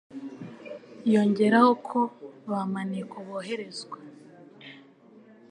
[1.13, 1.99] Yongeraho ko
[2.49, 3.97] ba maneko boherezwa